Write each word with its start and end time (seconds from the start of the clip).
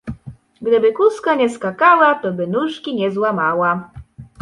Gdyby 0.61 0.91
kózka 0.93 1.35
nie 1.35 1.49
skakała, 1.49 2.15
to 2.15 2.31
by 2.33 2.47
nóżki 2.47 2.95
nie 2.95 3.11
złamała. 3.11 3.91